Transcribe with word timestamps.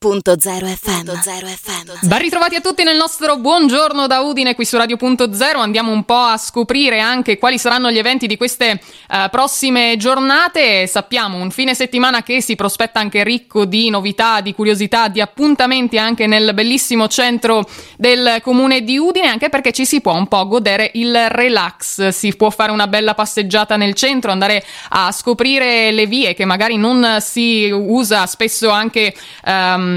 FM. 0.00 1.08
FM. 1.08 2.06
Ben 2.06 2.20
ritrovati 2.20 2.54
a 2.54 2.60
tutti 2.60 2.84
nel 2.84 2.96
nostro 2.96 3.36
buongiorno 3.36 4.06
da 4.06 4.20
Udine 4.20 4.54
qui 4.54 4.64
su 4.64 4.76
Radio 4.76 4.96
Punto 4.96 5.32
Zero. 5.32 5.58
Andiamo 5.58 5.90
un 5.90 6.04
po' 6.04 6.14
a 6.14 6.36
scoprire 6.36 7.00
anche 7.00 7.36
quali 7.36 7.58
saranno 7.58 7.90
gli 7.90 7.98
eventi 7.98 8.28
di 8.28 8.36
queste 8.36 8.78
uh, 9.08 9.28
prossime 9.28 9.96
giornate. 9.96 10.86
Sappiamo 10.86 11.38
un 11.38 11.50
fine 11.50 11.74
settimana 11.74 12.22
che 12.22 12.40
si 12.40 12.54
prospetta 12.54 13.00
anche 13.00 13.24
ricco 13.24 13.64
di 13.64 13.90
novità, 13.90 14.40
di 14.40 14.54
curiosità, 14.54 15.08
di 15.08 15.20
appuntamenti 15.20 15.98
anche 15.98 16.28
nel 16.28 16.54
bellissimo 16.54 17.08
centro 17.08 17.68
del 17.96 18.38
comune 18.40 18.84
di 18.84 18.98
Udine, 18.98 19.26
anche 19.26 19.48
perché 19.48 19.72
ci 19.72 19.84
si 19.84 20.00
può 20.00 20.14
un 20.14 20.28
po' 20.28 20.46
godere 20.46 20.92
il 20.94 21.28
relax. 21.28 22.06
Si 22.10 22.36
può 22.36 22.50
fare 22.50 22.70
una 22.70 22.86
bella 22.86 23.14
passeggiata 23.14 23.74
nel 23.74 23.94
centro, 23.94 24.30
andare 24.30 24.64
a 24.90 25.10
scoprire 25.10 25.90
le 25.90 26.06
vie 26.06 26.34
che 26.34 26.44
magari 26.44 26.76
non 26.76 27.16
si 27.18 27.68
usa 27.72 28.26
spesso 28.26 28.70
anche 28.70 29.12
um, 29.44 29.87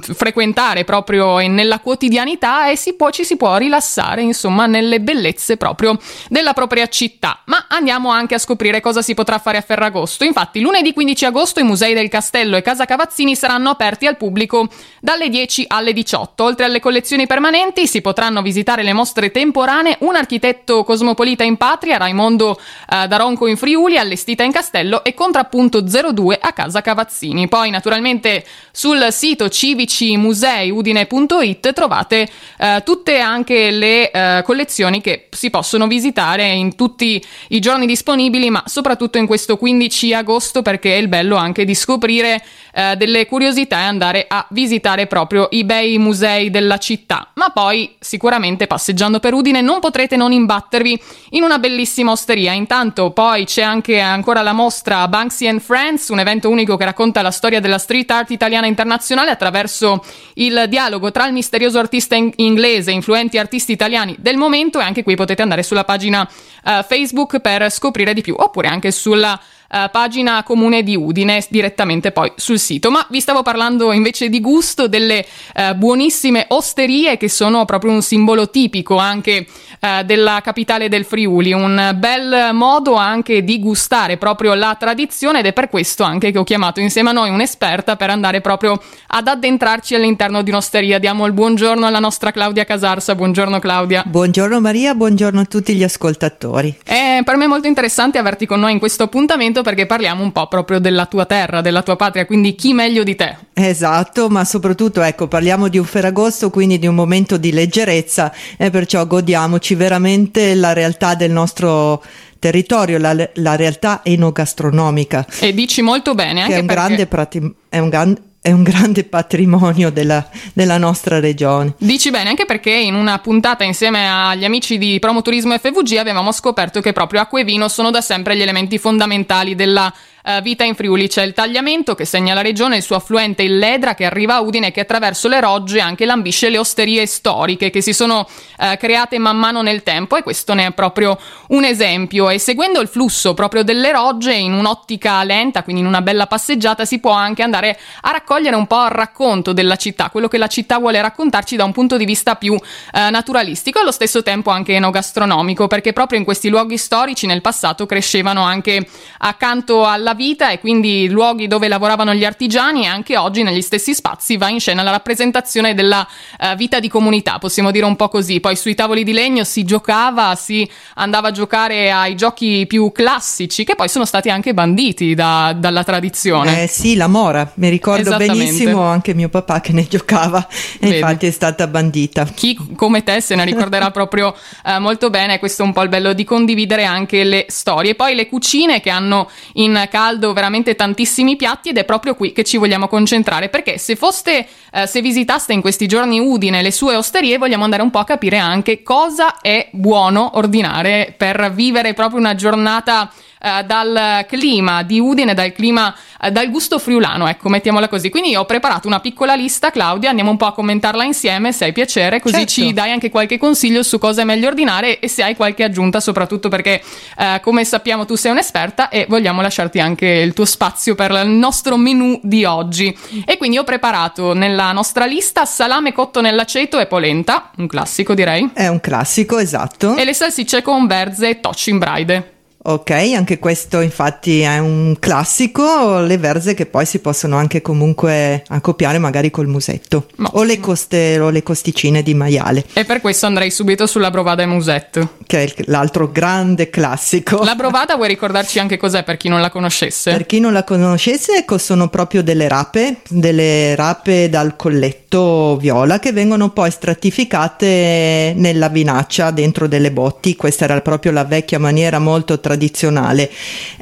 Frequentare 0.00 0.84
proprio 0.84 1.38
nella 1.38 1.80
quotidianità 1.80 2.70
e 2.70 2.76
si 2.76 2.94
può, 2.94 3.10
ci 3.10 3.24
si 3.24 3.36
può 3.36 3.56
rilassare 3.56 4.22
insomma 4.22 4.66
nelle 4.66 5.00
bellezze 5.00 5.56
proprio 5.56 5.98
della 6.28 6.52
propria 6.52 6.86
città. 6.88 7.40
Ma 7.46 7.66
andiamo 7.68 8.10
anche 8.10 8.34
a 8.34 8.38
scoprire 8.38 8.80
cosa 8.80 9.02
si 9.02 9.14
potrà 9.14 9.38
fare 9.38 9.58
a 9.58 9.60
Ferragosto. 9.60 10.24
Infatti 10.24 10.60
lunedì 10.60 10.92
15 10.92 11.24
agosto 11.24 11.60
i 11.60 11.64
musei 11.64 11.94
del 11.94 12.08
Castello 12.08 12.56
e 12.56 12.62
Casa 12.62 12.84
Cavazzini 12.84 13.36
saranno 13.36 13.70
aperti 13.70 14.06
al 14.06 14.16
pubblico 14.16 14.68
dalle 15.00 15.28
10 15.28 15.64
alle 15.68 15.92
18. 15.92 16.42
Oltre 16.44 16.64
alle 16.64 16.80
collezioni 16.80 17.26
permanenti 17.26 17.86
si 17.86 18.00
potranno 18.00 18.42
visitare 18.42 18.82
le 18.82 18.92
mostre 18.92 19.30
temporanee 19.30 19.96
Un 20.00 20.16
architetto 20.16 20.84
cosmopolita 20.84 21.44
in 21.44 21.56
patria, 21.56 21.96
Raimondo 21.96 22.58
eh, 22.90 23.06
Daronco 23.06 23.46
in 23.46 23.56
Friuli, 23.56 23.98
allestita 23.98 24.42
in 24.42 24.52
Castello 24.52 25.04
e 25.04 25.14
Contrappunto 25.14 25.80
02 25.80 26.38
a 26.40 26.52
Casa 26.52 26.80
Cavazzini. 26.80 27.48
Poi 27.48 27.70
naturalmente 27.70 28.44
sul 28.70 29.08
sito 29.10 29.35
sito 29.36 29.50
civicimuseiudine.it 29.50 31.72
trovate 31.74 32.26
eh, 32.58 32.82
tutte 32.84 33.18
anche 33.18 33.70
le 33.70 34.10
eh, 34.10 34.40
collezioni 34.42 35.02
che 35.02 35.28
si 35.30 35.50
possono 35.50 35.86
visitare 35.86 36.48
in 36.48 36.74
tutti 36.74 37.22
i 37.48 37.60
giorni 37.60 37.84
disponibili, 37.86 38.48
ma 38.48 38.62
soprattutto 38.66 39.18
in 39.18 39.26
questo 39.26 39.58
15 39.58 40.14
agosto 40.14 40.62
perché 40.62 40.94
è 40.94 40.96
il 40.96 41.08
bello 41.08 41.36
anche 41.36 41.66
di 41.66 41.74
scoprire 41.74 42.42
eh, 42.76 42.94
delle 42.96 43.24
curiosità 43.24 43.78
e 43.78 43.84
andare 43.84 44.26
a 44.28 44.46
visitare 44.50 45.06
proprio 45.06 45.48
i 45.52 45.64
bei 45.64 45.96
musei 45.96 46.50
della 46.50 46.76
città. 46.76 47.30
Ma 47.36 47.48
poi 47.48 47.96
sicuramente 47.98 48.66
passeggiando 48.66 49.18
per 49.18 49.32
Udine 49.32 49.62
non 49.62 49.80
potrete 49.80 50.14
non 50.14 50.30
imbattervi 50.30 51.00
in 51.30 51.42
una 51.42 51.58
bellissima 51.58 52.10
osteria. 52.10 52.52
Intanto 52.52 53.12
poi 53.12 53.46
c'è 53.46 53.62
anche 53.62 53.98
ancora 53.98 54.42
la 54.42 54.52
mostra 54.52 55.08
Banksy 55.08 55.46
and 55.46 55.60
Friends, 55.60 56.08
un 56.08 56.18
evento 56.18 56.50
unico 56.50 56.76
che 56.76 56.84
racconta 56.84 57.22
la 57.22 57.30
storia 57.30 57.60
della 57.60 57.78
street 57.78 58.10
art 58.10 58.30
italiana 58.30 58.66
internazionale 58.66 59.30
attraverso 59.30 60.04
il 60.34 60.66
dialogo 60.68 61.10
tra 61.10 61.26
il 61.26 61.32
misterioso 61.32 61.78
artista 61.78 62.14
in- 62.14 62.30
inglese 62.36 62.90
e 62.90 62.94
influenti 62.94 63.38
artisti 63.38 63.72
italiani 63.72 64.16
del 64.18 64.36
momento 64.36 64.80
e 64.80 64.82
anche 64.82 65.02
qui 65.02 65.16
potete 65.16 65.40
andare 65.40 65.62
sulla 65.62 65.84
pagina 65.84 66.28
uh, 66.64 66.82
Facebook 66.82 67.40
per 67.40 67.70
scoprire 67.70 68.12
di 68.12 68.20
più 68.20 68.34
oppure 68.36 68.68
anche 68.68 68.90
sulla 68.90 69.40
Uh, 69.68 69.90
pagina 69.90 70.44
comune 70.44 70.84
di 70.84 70.94
Udine 70.94 71.44
direttamente 71.48 72.12
poi 72.12 72.32
sul 72.36 72.58
sito. 72.58 72.90
Ma 72.90 73.04
vi 73.10 73.20
stavo 73.20 73.42
parlando 73.42 73.90
invece 73.90 74.28
di 74.28 74.40
gusto 74.40 74.86
delle 74.86 75.26
uh, 75.54 75.74
buonissime 75.74 76.46
osterie 76.50 77.16
che 77.16 77.28
sono 77.28 77.64
proprio 77.64 77.90
un 77.90 78.00
simbolo 78.00 78.48
tipico 78.48 78.96
anche 78.96 79.44
uh, 79.80 80.04
della 80.04 80.40
capitale 80.40 80.88
del 80.88 81.04
Friuli, 81.04 81.52
un 81.52 81.96
bel 81.98 82.50
modo 82.52 82.94
anche 82.94 83.42
di 83.42 83.58
gustare 83.58 84.18
proprio 84.18 84.54
la 84.54 84.76
tradizione 84.78 85.40
ed 85.40 85.46
è 85.46 85.52
per 85.52 85.68
questo 85.68 86.04
anche 86.04 86.30
che 86.30 86.38
ho 86.38 86.44
chiamato 86.44 86.78
insieme 86.78 87.10
a 87.10 87.12
noi 87.12 87.30
un'esperta 87.30 87.96
per 87.96 88.10
andare 88.10 88.40
proprio 88.40 88.80
ad 89.08 89.26
addentrarci 89.26 89.96
all'interno 89.96 90.42
di 90.42 90.50
un'osteria. 90.50 91.00
Diamo 91.00 91.26
il 91.26 91.32
buongiorno 91.32 91.86
alla 91.86 91.98
nostra 91.98 92.30
Claudia 92.30 92.64
Casarsa. 92.64 93.16
Buongiorno 93.16 93.58
Claudia. 93.58 94.04
Buongiorno 94.06 94.60
Maria, 94.60 94.94
buongiorno 94.94 95.40
a 95.40 95.44
tutti 95.44 95.74
gli 95.74 95.82
ascoltatori. 95.82 96.76
È 96.84 97.20
per 97.24 97.36
me 97.36 97.48
molto 97.48 97.66
interessante 97.66 98.18
averti 98.18 98.46
con 98.46 98.60
noi 98.60 98.72
in 98.72 98.78
questo 98.78 99.02
appuntamento 99.02 99.55
appuntamento 99.56 99.62
perché 99.62 99.86
parliamo 99.86 100.22
un 100.22 100.32
po' 100.32 100.46
proprio 100.48 100.78
della 100.78 101.06
tua 101.06 101.24
terra, 101.24 101.60
della 101.60 101.82
tua 101.82 101.96
patria, 101.96 102.26
quindi 102.26 102.54
chi 102.54 102.72
meglio 102.72 103.02
di 103.02 103.14
te? 103.14 103.36
Esatto, 103.54 104.28
ma 104.28 104.44
soprattutto 104.44 105.02
ecco, 105.02 105.28
parliamo 105.28 105.68
di 105.68 105.78
un 105.78 105.84
Ferragosto, 105.84 106.50
quindi 106.50 106.78
di 106.78 106.86
un 106.86 106.94
momento 106.94 107.36
di 107.36 107.52
leggerezza 107.52 108.32
e 108.56 108.70
perciò 108.70 109.06
godiamoci 109.06 109.74
veramente 109.74 110.54
la 110.54 110.72
realtà 110.72 111.14
del 111.14 111.30
nostro 111.30 112.02
territorio, 112.38 112.98
la, 112.98 113.14
la 113.34 113.56
realtà 113.56 114.00
enogastronomica. 114.02 115.26
E 115.40 115.54
dici 115.54 115.82
molto 115.82 116.14
bene, 116.14 116.42
anche 116.42 116.52
che 116.52 116.58
è 116.58 116.60
un 116.60 116.66
perché... 116.66 116.82
grande 116.82 117.06
prati- 117.06 117.54
è 117.68 117.78
un 117.78 117.88
grande 117.88 118.20
è 118.46 118.52
un 118.52 118.62
grande 118.62 119.02
patrimonio 119.02 119.90
della, 119.90 120.24
della, 120.52 120.78
nostra 120.78 121.18
regione. 121.18 121.74
Dici 121.78 122.10
bene, 122.10 122.28
anche 122.28 122.44
perché 122.44 122.70
in 122.70 122.94
una 122.94 123.18
puntata 123.18 123.64
insieme 123.64 124.08
agli 124.08 124.44
amici 124.44 124.78
di 124.78 125.00
Promoturismo 125.00 125.58
FVG 125.58 125.96
avevamo 125.96 126.30
scoperto 126.30 126.80
che 126.80 126.92
proprio 126.92 127.22
acqua 127.22 127.40
e 127.40 127.44
vino 127.44 127.66
sono 127.66 127.90
da 127.90 128.00
sempre 128.00 128.36
gli 128.36 128.42
elementi 128.42 128.78
fondamentali 128.78 129.56
della 129.56 129.92
uh, 130.26 130.42
vita 130.42 130.64
in 130.64 130.74
Friuli. 130.74 131.08
C'è 131.08 131.22
il 131.22 131.32
tagliamento 131.32 131.94
che 131.94 132.04
segna 132.04 132.34
la 132.34 132.42
regione, 132.42 132.76
il 132.76 132.82
suo 132.82 132.96
affluente 132.96 133.42
il 133.42 133.58
Ledra 133.58 133.94
che 133.94 134.04
arriva 134.04 134.34
a 134.34 134.40
Udine 134.40 134.68
e 134.68 134.70
che 134.72 134.80
attraverso 134.80 135.28
le 135.28 135.40
rogge 135.40 135.80
anche 135.80 136.04
lambisce 136.04 136.48
le 136.48 136.58
osterie 136.58 137.06
storiche 137.06 137.70
che 137.70 137.80
si 137.80 137.92
sono 137.92 138.28
uh, 138.58 138.76
create 138.76 139.18
man 139.18 139.36
mano 139.36 139.62
nel 139.62 139.82
tempo 139.82 140.16
e 140.16 140.22
questo 140.22 140.54
ne 140.54 140.66
è 140.66 140.72
proprio 140.72 141.18
un 141.48 141.64
esempio. 141.64 142.28
E 142.28 142.38
seguendo 142.38 142.80
il 142.80 142.88
flusso 142.88 143.34
proprio 143.34 143.62
delle 143.62 143.92
rogge 143.92 144.34
in 144.34 144.52
un'ottica 144.52 145.22
lenta, 145.22 145.62
quindi 145.62 145.82
in 145.82 145.86
una 145.86 146.02
bella 146.02 146.26
passeggiata, 146.26 146.84
si 146.84 146.98
può 146.98 147.12
anche 147.12 147.42
andare 147.42 147.78
a 148.02 148.10
raccogliere 148.10 148.56
un 148.56 148.66
po' 148.66 148.84
il 148.84 148.90
racconto 148.90 149.52
della 149.52 149.76
città, 149.76 150.10
quello 150.10 150.28
che 150.28 150.38
la 150.38 150.48
città 150.48 150.78
vuole 150.78 151.00
raccontarci 151.00 151.54
da 151.56 151.64
un 151.64 151.72
punto 151.72 151.96
di 151.96 152.04
vista 152.04 152.34
più 152.34 152.54
uh, 152.54 152.60
naturalistico 152.92 153.78
e 153.78 153.82
allo 153.82 153.92
stesso 153.92 154.22
tempo 154.22 154.50
anche 154.50 154.74
enogastronomico, 154.74 155.68
perché 155.68 155.92
proprio 155.92 156.18
in 156.18 156.24
questi 156.24 156.48
luoghi 156.48 156.76
storici 156.76 157.26
nel 157.26 157.40
passato 157.40 157.86
crescevano 157.86 158.42
anche 158.42 158.88
accanto 159.18 159.86
alla 159.86 160.14
vita 160.16 160.50
e 160.50 160.58
quindi 160.58 161.08
luoghi 161.08 161.46
dove 161.46 161.68
lavoravano 161.68 162.12
gli 162.12 162.24
artigiani 162.24 162.82
e 162.82 162.86
anche 162.86 163.16
oggi 163.16 163.44
negli 163.44 163.62
stessi 163.62 163.94
spazi 163.94 164.36
va 164.36 164.48
in 164.48 164.58
scena 164.58 164.82
la 164.82 164.90
rappresentazione 164.90 165.74
della 165.74 166.04
uh, 166.40 166.56
vita 166.56 166.80
di 166.80 166.88
comunità, 166.88 167.38
possiamo 167.38 167.70
dire 167.70 167.84
un 167.84 167.94
po' 167.94 168.08
così. 168.08 168.40
Poi 168.40 168.56
sui 168.56 168.74
tavoli 168.74 169.04
di 169.04 169.12
legno 169.12 169.44
si 169.44 169.62
giocava, 169.62 170.34
si 170.34 170.68
andava 170.94 171.28
a 171.28 171.30
giocare 171.30 171.92
ai 171.92 172.16
giochi 172.16 172.64
più 172.66 172.90
classici 172.90 173.62
che 173.64 173.76
poi 173.76 173.88
sono 173.88 174.04
stati 174.04 174.30
anche 174.30 174.54
banditi 174.54 175.14
da, 175.14 175.54
dalla 175.56 175.84
tradizione. 175.84 176.64
Eh 176.64 176.66
sì, 176.66 176.96
la 176.96 177.06
mora, 177.06 177.52
mi 177.56 177.68
ricordo 177.68 178.16
benissimo 178.16 178.82
anche 178.82 179.14
mio 179.14 179.28
papà 179.28 179.60
che 179.60 179.72
ne 179.72 179.86
giocava 179.86 180.48
e 180.80 180.88
infatti 180.88 181.26
è 181.26 181.30
stata 181.30 181.66
bandita. 181.66 182.24
Chi 182.24 182.58
come 182.74 183.02
te 183.04 183.20
se 183.20 183.34
ne 183.34 183.44
ricorderà 183.44 183.90
proprio 183.90 184.34
uh, 184.64 184.80
molto 184.80 185.10
bene, 185.10 185.38
questo 185.38 185.62
è 185.62 185.66
un 185.66 185.72
po' 185.72 185.82
il 185.82 185.88
bello 185.90 186.14
di 186.14 186.24
condividere 186.24 186.84
anche 186.84 187.22
le 187.22 187.44
storie. 187.48 187.94
Poi 187.94 188.14
le 188.14 188.26
cucine 188.26 188.80
che 188.80 188.90
hanno 188.90 189.28
in 189.54 189.86
casa 189.90 190.05
caldo 190.06 190.32
veramente 190.32 190.76
tantissimi 190.76 191.34
piatti 191.34 191.70
ed 191.70 191.78
è 191.78 191.84
proprio 191.84 192.14
qui 192.14 192.30
che 192.30 192.44
ci 192.44 192.58
vogliamo 192.58 192.86
concentrare 192.86 193.48
perché 193.48 193.76
se 193.76 193.96
foste, 193.96 194.46
eh, 194.72 194.86
se 194.86 195.00
visitaste 195.00 195.52
in 195.52 195.60
questi 195.60 195.88
giorni 195.88 196.20
Udine 196.20 196.62
le 196.62 196.70
sue 196.70 196.94
osterie 196.94 197.38
vogliamo 197.38 197.64
andare 197.64 197.82
un 197.82 197.90
po' 197.90 197.98
a 197.98 198.04
capire 198.04 198.38
anche 198.38 198.84
cosa 198.84 199.40
è 199.40 199.68
buono 199.72 200.36
ordinare 200.36 201.12
per 201.16 201.50
vivere 201.52 201.92
proprio 201.92 202.20
una 202.20 202.36
giornata 202.36 203.10
eh, 203.46 203.64
dal 203.64 204.24
clima 204.26 204.82
di 204.82 204.98
Udine, 204.98 205.32
dal 205.32 205.52
clima, 205.52 205.94
eh, 206.20 206.32
dal 206.32 206.50
gusto 206.50 206.80
friulano, 206.80 207.28
ecco, 207.28 207.48
mettiamola 207.48 207.86
così. 207.86 208.10
Quindi 208.10 208.34
ho 208.34 208.44
preparato 208.44 208.88
una 208.88 208.98
piccola 208.98 209.34
lista, 209.34 209.70
Claudia, 209.70 210.08
andiamo 210.08 210.30
un 210.30 210.36
po' 210.36 210.46
a 210.46 210.52
commentarla 210.52 211.04
insieme 211.04 211.52
se 211.52 211.66
hai 211.66 211.72
piacere, 211.72 212.20
così 212.20 212.38
certo. 212.38 212.50
ci 212.50 212.72
dai 212.72 212.90
anche 212.90 213.08
qualche 213.08 213.38
consiglio 213.38 213.84
su 213.84 213.98
cosa 213.98 214.22
è 214.22 214.24
meglio 214.24 214.48
ordinare 214.48 214.98
e 214.98 215.08
se 215.08 215.22
hai 215.22 215.36
qualche 215.36 215.62
aggiunta, 215.62 216.00
soprattutto 216.00 216.48
perché 216.48 216.82
eh, 217.16 217.40
come 217.40 217.64
sappiamo 217.64 218.04
tu 218.04 218.16
sei 218.16 218.32
un'esperta 218.32 218.88
e 218.88 219.06
vogliamo 219.08 219.40
lasciarti 219.40 219.78
anche 219.78 220.06
il 220.06 220.32
tuo 220.32 220.44
spazio 220.44 220.96
per 220.96 221.12
il 221.12 221.28
nostro 221.28 221.76
menù 221.76 222.18
di 222.22 222.44
oggi. 222.44 222.96
E 223.24 223.36
quindi 223.36 223.58
ho 223.58 223.64
preparato 223.64 224.32
nella 224.32 224.72
nostra 224.72 225.04
lista 225.06 225.44
salame 225.44 225.92
cotto 225.92 226.20
nell'aceto 226.20 226.80
e 226.80 226.86
polenta, 226.86 227.50
un 227.58 227.68
classico 227.68 228.14
direi. 228.14 228.50
È 228.52 228.66
un 228.66 228.80
classico, 228.80 229.38
esatto. 229.38 229.94
E 229.94 230.04
le 230.04 230.14
salsicce 230.14 230.62
con 230.62 230.86
verze 230.86 231.28
e 231.28 231.40
tocci 231.40 231.70
in 231.70 231.78
braide. 231.78 232.35
Ok, 232.68 232.90
anche 232.90 233.38
questo 233.38 233.80
infatti 233.80 234.40
è 234.40 234.58
un 234.58 234.96
classico, 234.98 236.00
le 236.00 236.18
verze 236.18 236.54
che 236.54 236.66
poi 236.66 236.84
si 236.84 236.98
possono 236.98 237.36
anche 237.36 237.62
comunque 237.62 238.42
accoppiare 238.48 238.98
magari 238.98 239.30
col 239.30 239.46
musetto 239.46 240.08
no. 240.16 240.30
o, 240.32 240.42
le 240.42 240.58
coste, 240.58 241.20
o 241.20 241.30
le 241.30 241.44
costicine 241.44 242.02
di 242.02 242.12
maiale. 242.14 242.64
E 242.72 242.84
per 242.84 243.00
questo 243.00 243.26
andrei 243.26 243.52
subito 243.52 243.86
sulla 243.86 244.10
brovada 244.10 244.42
e 244.42 244.46
musetto. 244.46 245.10
Che 245.24 245.44
è 245.44 245.54
l'altro 245.66 246.10
grande 246.10 246.68
classico. 246.68 247.44
La 247.44 247.54
brovada 247.54 247.94
vuoi 247.94 248.08
ricordarci 248.08 248.58
anche 248.58 248.76
cos'è 248.76 249.04
per 249.04 249.16
chi 249.16 249.28
non 249.28 249.40
la 249.40 249.50
conoscesse? 249.50 250.10
Per 250.10 250.26
chi 250.26 250.40
non 250.40 250.52
la 250.52 250.64
conoscesse 250.64 251.36
ecco, 251.36 251.58
sono 251.58 251.86
proprio 251.86 252.24
delle 252.24 252.48
rape, 252.48 252.96
delle 253.08 253.76
rape 253.76 254.28
dal 254.28 254.56
colletto 254.56 255.56
viola 255.56 256.00
che 256.00 256.10
vengono 256.10 256.50
poi 256.50 256.72
stratificate 256.72 258.32
nella 258.34 258.68
vinaccia 258.68 259.30
dentro 259.30 259.68
delle 259.68 259.92
botti, 259.92 260.34
questa 260.34 260.64
era 260.64 260.80
proprio 260.80 261.12
la 261.12 261.22
vecchia 261.22 261.60
maniera 261.60 262.00
molto 262.00 262.40
tradizionale 262.40 262.54
tradizionale. 262.56 263.30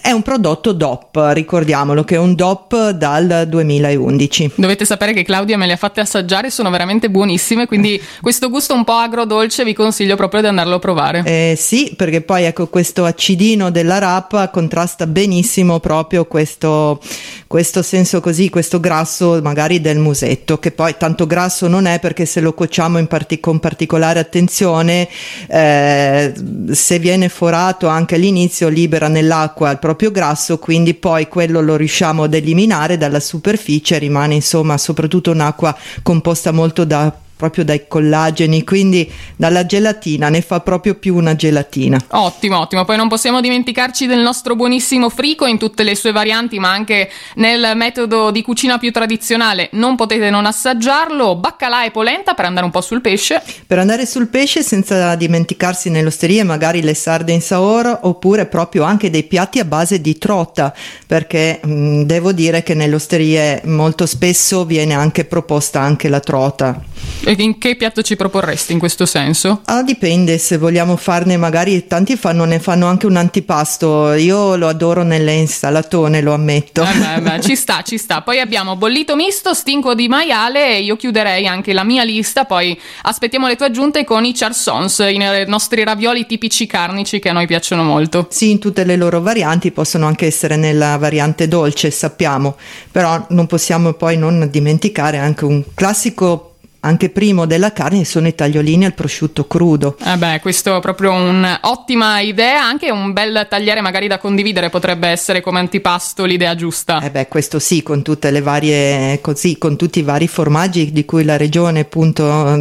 È 0.01 0.11
un 0.11 0.23
prodotto 0.23 0.73
DOP, 0.73 1.31
ricordiamolo 1.33 2.05
che 2.05 2.17
è 2.17 2.19
un 2.19 2.35
DOP 2.35 2.91
dal 2.91 3.47
2011. 3.49 4.53
Dovete 4.57 4.85
sapere 4.85 5.13
che 5.13 5.23
Claudia 5.23 5.57
me 5.57 5.67
le 5.67 5.73
ha 5.75 5.77
fatte 5.77 6.01
assaggiare, 6.01 6.51
sono 6.51 6.69
veramente 6.71 7.09
buonissime, 7.09 7.67
quindi 7.67 8.01
questo 8.21 8.51
gusto 8.51 8.75
un 8.75 8.85
po' 8.85 8.93
agrodolce 8.93 9.65
vi 9.65 9.73
consiglio 9.73 10.17
proprio 10.17 10.43
di 10.43 10.49
andarlo 10.49 10.75
a 10.75 10.79
provare. 10.81 11.23
Eh, 11.25 11.55
sì, 11.57 11.95
perché 11.97 12.21
poi 12.21 12.45
ecco 12.45 12.67
questo 12.67 13.05
acidino 13.05 13.71
della 13.71 13.99
rapa 13.99 14.51
contrasta 14.51 15.07
benissimo 15.07 15.79
proprio 15.79 16.27
questo, 16.27 17.01
questo 17.47 17.83
senso 17.83 18.21
così, 18.21 18.51
questo 18.51 18.81
grasso 18.81 19.41
magari 19.43 19.81
del 19.81 19.99
musetto, 19.99 20.59
che 20.59 20.73
poi 20.73 20.97
tanto 20.99 21.27
grasso 21.27 21.69
non 21.69 21.87
è 21.87 22.01
perché 22.01 22.27
se 22.27 22.41
lo 22.41 22.53
cuociamo 22.53 23.05
partic- 23.07 23.41
con 23.41 23.61
particolare 23.61 24.19
attenzione, 24.19 25.09
eh, 25.49 26.33
se 26.73 26.99
viene 26.99 27.29
forato 27.29 27.87
anche 27.87 28.17
all'inizio 28.17 28.64
libera 28.69 29.09
nell'acqua 29.09 29.71
il 29.71 29.79
proprio 29.79 30.11
grasso, 30.11 30.59
quindi 30.59 30.95
poi 30.95 31.29
quello 31.29 31.61
lo 31.61 31.77
riusciamo 31.77 32.25
ad 32.25 32.35
eliminare 32.35 32.97
dalla 32.97 33.21
superficie, 33.21 33.99
rimane 33.99 34.35
insomma 34.35 34.79
soprattutto 34.79 35.31
un'acqua 35.31 35.77
composta 36.03 36.53
molto 36.53 36.85
da 36.85 37.13
proprio 37.37 37.65
dai 37.65 37.87
collageni, 37.89 38.65
quindi 38.65 39.11
dalla 39.37 39.67
gelatina 39.67 40.29
ne 40.29 40.41
fa 40.41 40.61
proprio 40.61 40.95
più 40.95 41.17
una 41.17 41.35
gelatina. 41.35 42.01
Ottimo, 42.11 42.59
ottimo. 42.61 42.85
Poi 42.85 42.97
non 42.97 43.09
possiamo 43.09 43.41
dimenticarci 43.41 44.07
del 44.07 44.21
nostro 44.21 44.55
buonissimo 44.55 45.09
frico 45.09 45.47
in 45.47 45.59
tutte 45.59 45.83
le 45.83 45.95
sue 45.95 46.13
varianti, 46.13 46.59
ma 46.59 46.71
anche 46.71 47.11
nel 47.37 47.73
metodo 47.75 48.31
di 48.31 48.43
cucina 48.43 48.79
più 48.79 48.91
tradizionale. 48.93 49.69
Non 49.73 49.97
potete 49.97 50.31
non 50.31 50.47
assaggiarlo. 50.47 51.37
Baccalà 51.37 51.85
e 51.85 51.91
polenta 51.91 52.35
per 52.35 52.45
andare 52.45 52.67
un 52.67 52.73
po' 52.73 52.81
sul 52.81 53.01
pesce. 53.01 53.43
Per 53.67 53.79
andare 53.79 54.07
sul 54.07 54.29
pesce 54.29 54.63
senza 54.63 55.15
dimenticarsi 55.15 55.91
nelle 55.91 56.09
osterie 56.09 56.43
magari 56.45 56.83
le 56.83 56.95
sarde 56.95 57.33
in 57.33 57.41
saor 57.41 57.99
oppure 58.03 58.47
proprio 58.47 58.85
anche 58.85 59.11
dei 59.11 59.25
piatti 59.25 59.59
a 59.59 59.65
base 59.65 60.01
di 60.01 60.19
trota, 60.19 60.75
perché 61.07 61.61
mh, 61.63 61.73
mm, 61.73 62.03
devo 62.03 62.33
dire 62.33 62.63
che 62.63 62.75
nelle 62.75 62.95
osterie 62.95 63.61
molto 63.65 64.07
spesso 64.07 64.65
viene 64.65 64.95
anche 64.95 65.25
proposta 65.25 65.81
anche 65.81 66.09
la 66.09 66.21
trota. 66.21 66.81
E 67.27 67.34
in 67.43 67.59
che 67.59 67.77
piatto 67.77 68.03
ci 68.03 68.17
proporresti 68.17 68.73
in 68.73 68.79
questo 68.79 69.07
senso? 69.07 69.63
Ah, 69.65 69.83
dipende, 69.83 70.39
se 70.39 70.57
vogliamo 70.57 70.97
farne 70.97 71.37
magari 71.37 71.87
tanti 71.87 72.17
fanno, 72.17 72.45
ne 72.45 72.59
fanno 72.61 72.87
anche 72.87 73.07
un 73.07 73.17
antipasto. 73.17 74.13
Io 74.15 74.57
lo 74.57 74.69
adoro 74.69 75.03
nelle 75.03 75.33
insalatone, 75.33 76.21
lo 76.21 76.33
ammetto. 76.33 76.83
Eh 76.83 76.99
beh, 76.99 77.21
beh, 77.21 77.41
ci 77.41 77.57
sta, 77.57 77.83
ci 77.83 77.99
sta. 77.99 78.23
Poi 78.23 78.41
abbiamo 78.41 78.77
bollito 78.77 79.17
misto, 79.17 79.55
stinco 79.55 79.95
di 79.95 80.09
maiale 80.09 80.77
e 80.77 80.83
io 80.83 80.97
chiuderei 80.97 81.47
anche 81.47 81.73
la 81.73 81.85
mia 81.85 82.05
lista, 82.05 82.45
poi 82.45 82.79
aspettiamo 83.03 83.47
le 83.47 83.57
tue 83.57 83.67
aggiunte 83.67 84.05
con 84.05 84.25
i 84.25 84.33
charsons, 84.35 84.99
i 84.99 85.45
nostri 85.47 85.85
ravioli 85.85 86.27
tipici 86.27 86.67
carnici 86.67 87.19
che 87.19 87.29
a 87.29 87.33
noi 87.33 87.47
piacciono 87.47 87.83
molto. 87.83 88.29
Sì, 88.31 88.51
in 88.51 88.59
tutte 88.59 88.85
le 88.85 88.97
loro 88.97 89.21
varianti, 89.21 89.71
possono 89.71 90.07
anche 90.07 90.27
essere 90.27 90.57
nella 90.57 90.97
variante 90.97 91.49
dolce, 91.49 91.91
sappiamo, 91.91 92.57
però 92.91 93.27
non 93.31 93.47
possiamo 93.47 93.93
poi 93.93 94.17
non 94.17 94.49
dimenticare 94.51 95.19
anche 95.19 95.45
un 95.45 95.63
classico 95.75 96.54
anche 96.85 97.09
primo 97.09 97.47
della 97.47 97.73
carne 97.73 98.05
sono 98.05 98.29
i 98.29 98.35
tagliolini 98.35 98.85
al 98.85 98.95
prosciutto 98.95 99.47
crudo. 99.47 99.97
Eh 100.05 100.17
beh, 100.17 100.41
questo 100.41 100.77
è 100.77 100.81
proprio 100.81 101.13
un'ottima 101.13 102.21
idea, 102.21 102.63
anche 102.63 102.91
un 102.91 103.13
bel 103.13 103.47
tagliere 103.49 103.81
magari 103.81 104.07
da 104.07 104.19
condividere 104.19 104.69
potrebbe 104.69 105.09
essere 105.09 105.41
come 105.41 105.59
antipasto 105.59 106.25
l'idea 106.25 106.55
giusta. 106.55 107.01
Eh 107.01 107.11
beh, 107.11 107.29
questo 107.29 107.59
sì, 107.59 107.83
con 107.83 108.03
tutte 108.03 108.31
le 108.31 108.43
varie 108.43 109.21
così, 109.23 109.57
con 109.57 109.77
tutti 109.77 110.01
i 110.01 110.03
vari 110.03 110.29
formaggi 110.29 110.93
di 110.93 111.05
cui 111.07 111.25
la 111.25 111.39
regione 111.39 111.81
appunto 111.81 112.61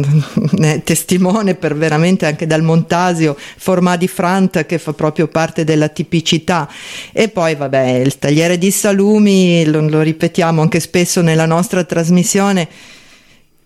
è 0.58 0.82
testimone 0.82 1.54
per 1.54 1.76
veramente 1.76 2.24
anche 2.26 2.46
dal 2.46 2.62
Montasio, 2.62 3.36
formaggi 3.56 4.08
Frant 4.08 4.64
che 4.64 4.78
fa 4.78 4.94
proprio 4.94 5.28
parte 5.28 5.64
della 5.64 5.88
tipicità 5.88 6.68
e 7.12 7.28
poi 7.28 7.54
vabbè, 7.54 7.88
il 7.96 8.18
tagliere 8.18 8.56
di 8.56 8.70
salumi, 8.70 9.66
lo, 9.66 9.86
lo 9.86 10.00
ripetiamo 10.00 10.62
anche 10.62 10.80
spesso 10.80 11.20
nella 11.20 11.46
nostra 11.46 11.84
trasmissione 11.84 12.68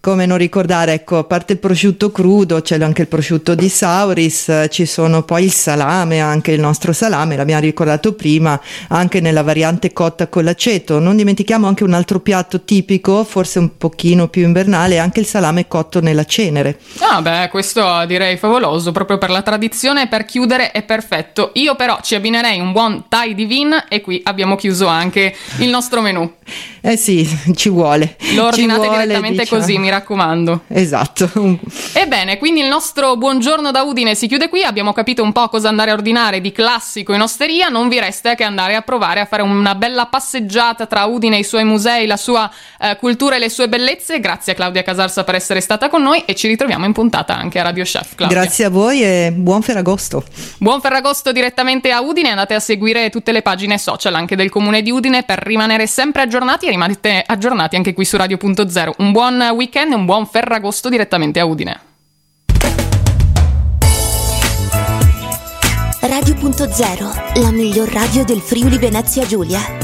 come 0.00 0.26
non 0.26 0.38
ricordare, 0.38 0.92
ecco, 0.92 1.18
a 1.18 1.24
parte 1.24 1.54
il 1.54 1.58
prosciutto 1.58 2.12
crudo, 2.12 2.60
c'è 2.60 2.80
anche 2.80 3.02
il 3.02 3.08
prosciutto 3.08 3.54
di 3.54 3.68
Sauris, 3.68 4.66
ci 4.70 4.86
sono 4.86 5.22
poi 5.22 5.44
il 5.44 5.52
salame, 5.52 6.20
anche 6.20 6.52
il 6.52 6.60
nostro 6.60 6.92
salame, 6.92 7.36
l'abbiamo 7.36 7.62
ricordato 7.62 8.14
prima, 8.14 8.58
anche 8.88 9.20
nella 9.20 9.42
variante 9.42 9.92
cotta 9.92 10.28
con 10.28 10.44
l'aceto. 10.44 11.00
Non 11.00 11.16
dimentichiamo 11.16 11.66
anche 11.66 11.82
un 11.82 11.94
altro 11.94 12.20
piatto 12.20 12.62
tipico, 12.62 13.24
forse 13.24 13.58
un 13.58 13.76
pochino 13.76 14.28
più 14.28 14.44
invernale, 14.44 14.98
anche 14.98 15.20
il 15.20 15.26
salame 15.26 15.66
cotto 15.66 16.00
nella 16.00 16.24
cenere. 16.24 16.78
Ah 17.00 17.20
beh, 17.20 17.48
questo 17.50 18.04
direi 18.06 18.36
favoloso, 18.36 18.92
proprio 18.92 19.18
per 19.18 19.30
la 19.30 19.42
tradizione, 19.42 20.06
per 20.06 20.24
chiudere 20.24 20.70
è 20.70 20.82
perfetto. 20.84 21.50
Io 21.54 21.74
però 21.74 21.98
ci 22.02 22.14
abbinerei 22.14 22.60
un 22.60 22.72
buon 22.72 23.06
Thai 23.08 23.34
di 23.34 23.46
Vin 23.46 23.74
e 23.88 24.00
qui 24.00 24.20
abbiamo 24.24 24.54
chiuso 24.54 24.86
anche 24.86 25.34
il 25.58 25.68
nostro 25.68 26.00
menù. 26.00 26.32
Eh 26.80 26.96
sì, 26.96 27.28
ci 27.54 27.68
vuole. 27.68 28.16
Lo 28.34 28.46
ordinate 28.46 28.86
vuole, 28.86 29.02
direttamente 29.02 29.42
diciamo. 29.42 29.60
così, 29.60 29.78
mi 29.78 29.87
raccomando. 29.90 30.62
Esatto. 30.68 31.30
Ebbene, 31.94 32.38
quindi 32.38 32.60
il 32.60 32.68
nostro 32.68 33.16
buongiorno 33.16 33.70
da 33.70 33.82
Udine 33.82 34.14
si 34.14 34.26
chiude 34.26 34.48
qui. 34.48 34.62
Abbiamo 34.62 34.92
capito 34.92 35.22
un 35.22 35.32
po' 35.32 35.48
cosa 35.48 35.68
andare 35.68 35.90
a 35.90 35.94
ordinare 35.94 36.40
di 36.40 36.52
classico 36.52 37.12
in 37.12 37.20
osteria. 37.20 37.68
Non 37.68 37.88
vi 37.88 37.98
resta 37.98 38.34
che 38.34 38.44
andare 38.44 38.74
a 38.74 38.82
provare 38.82 39.20
a 39.20 39.24
fare 39.24 39.42
una 39.42 39.74
bella 39.74 40.06
passeggiata 40.06 40.86
tra 40.86 41.04
Udine 41.04 41.36
e 41.36 41.40
i 41.40 41.44
suoi 41.44 41.64
musei, 41.64 42.06
la 42.06 42.16
sua 42.16 42.50
eh, 42.80 42.96
cultura 42.96 43.36
e 43.36 43.38
le 43.38 43.48
sue 43.48 43.68
bellezze. 43.68 44.20
Grazie 44.20 44.52
a 44.52 44.54
Claudia 44.54 44.82
Casarsa 44.82 45.24
per 45.24 45.34
essere 45.34 45.60
stata 45.60 45.88
con 45.88 46.02
noi 46.02 46.22
e 46.24 46.34
ci 46.34 46.48
ritroviamo 46.48 46.84
in 46.84 46.92
puntata 46.92 47.36
anche 47.36 47.58
a 47.58 47.62
Radio 47.62 47.84
Chef. 47.84 48.14
Claudia. 48.14 48.40
Grazie 48.40 48.64
a 48.66 48.70
voi 48.70 49.02
e 49.02 49.32
buon 49.34 49.62
Ferragosto. 49.62 50.24
Buon 50.58 50.80
Ferragosto 50.80 51.32
direttamente 51.32 51.90
a 51.90 52.00
Udine. 52.00 52.30
Andate 52.30 52.54
a 52.54 52.60
seguire 52.60 53.10
tutte 53.10 53.32
le 53.32 53.42
pagine 53.42 53.78
social 53.78 54.14
anche 54.14 54.36
del 54.36 54.50
comune 54.50 54.82
di 54.82 54.90
Udine 54.90 55.22
per 55.22 55.38
rimanere 55.38 55.86
sempre 55.86 56.22
aggiornati 56.22 56.66
e 56.66 56.70
rimanete 56.70 57.22
aggiornati 57.26 57.76
anche 57.76 57.92
qui 57.92 58.04
su 58.04 58.16
Radio.0. 58.16 58.92
Un 58.98 59.12
buon 59.12 59.50
weekend 59.78 59.92
e 59.92 59.94
un 59.94 60.04
buon 60.04 60.26
Ferragosto 60.26 60.88
direttamente 60.88 61.38
a 61.38 61.44
Udine. 61.44 61.80
Radio.0, 66.00 67.40
la 67.40 67.50
miglior 67.50 67.88
radio 67.88 68.24
del 68.24 68.40
Friuli 68.40 68.78
Venezia 68.78 69.24
Giulia. 69.24 69.77